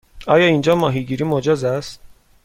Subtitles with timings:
[0.27, 1.99] آیا اینجا ماهیگیری مجاز است؟